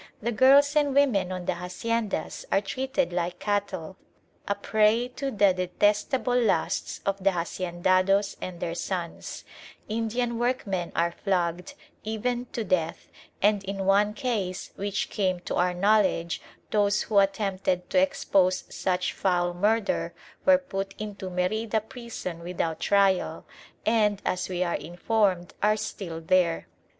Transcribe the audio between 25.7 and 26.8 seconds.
still there.